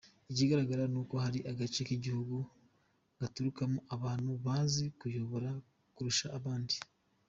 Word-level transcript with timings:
Ikigaragara 0.31 0.83
nuko 0.93 1.15
hari 1.23 1.39
agace 1.51 1.79
k’igihugu 1.87 2.35
gaturukamo 3.19 3.79
abantu 3.95 4.31
bazi 4.45 4.85
kuyobora 4.99 5.49
kurusha 5.95 6.27
abandi. 6.39 6.75